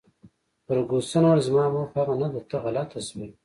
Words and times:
فرګوسن 0.65 1.23
وویل: 1.25 1.45
زما 1.47 1.65
موخه 1.73 1.95
هغه 2.01 2.15
نه 2.21 2.27
ده، 2.33 2.41
ته 2.49 2.55
غلطه 2.63 2.99
شوې. 3.07 3.27